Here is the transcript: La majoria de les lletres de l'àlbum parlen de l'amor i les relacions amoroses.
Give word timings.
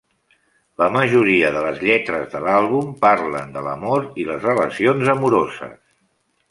La 0.81 0.87
majoria 0.95 1.51
de 1.57 1.61
les 1.65 1.77
lletres 1.89 2.25
de 2.33 2.41
l'àlbum 2.47 2.91
parlen 3.05 3.55
de 3.59 3.65
l'amor 3.69 4.09
i 4.23 4.27
les 4.33 4.45
relacions 4.53 5.15
amoroses. 5.19 5.81